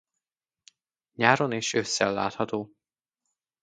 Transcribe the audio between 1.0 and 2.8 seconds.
Nyáron és ősszel látható.